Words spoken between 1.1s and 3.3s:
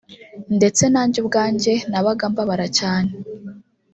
ubwanjye nabaga mbabara cyane